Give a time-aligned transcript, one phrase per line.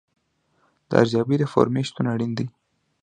[0.89, 2.45] د ارزیابۍ د فورمې شتون اړین دی.